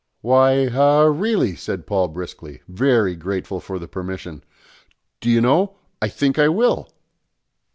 [0.21, 4.43] "Why, ah, really," said Paul briskly, very grateful for the permission;
[5.19, 6.89] "do you know, I think I will!"